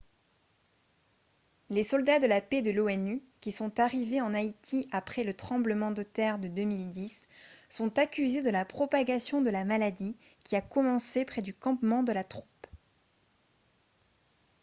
les 1.69 1.83
soldats 1.83 2.17
de 2.17 2.25
la 2.25 2.41
paix 2.41 2.63
de 2.63 2.71
l'onu 2.71 3.21
qui 3.39 3.51
sont 3.51 3.79
arrivés 3.79 4.19
en 4.19 4.33
haïti 4.33 4.89
après 4.91 5.23
le 5.23 5.35
tremblement 5.35 5.91
de 5.91 6.01
terre 6.01 6.39
de 6.39 6.47
2010 6.47 7.27
sont 7.69 7.99
accusés 7.99 8.41
de 8.41 8.49
la 8.49 8.65
propagation 8.65 9.43
de 9.43 9.51
la 9.51 9.63
maladie 9.63 10.17
qui 10.43 10.55
a 10.55 10.61
commencé 10.61 11.23
près 11.23 11.43
du 11.43 11.53
campement 11.53 12.01
de 12.01 12.13
la 12.13 12.23
troupe 12.23 12.47